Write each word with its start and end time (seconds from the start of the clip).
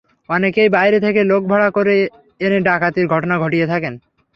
অনেকেই 0.29 0.69
বাইরে 0.69 0.97
থেকে 0.99 1.21
লোক 1.23 1.43
ভাড়া 1.47 1.69
করে 1.71 1.95
এনে 2.41 2.59
ডাকাতির 2.59 3.05
ঘটনা 3.07 3.35
ঘটিয়ে 3.39 3.67
থাকেন। 3.67 3.93